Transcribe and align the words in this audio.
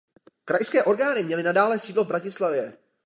Krajské 0.45 0.83
orgány 0.83 1.23
měly 1.23 1.43
nadále 1.43 1.79
sídlo 1.79 2.03
v 2.03 2.07
Bratislavě. 2.07 2.77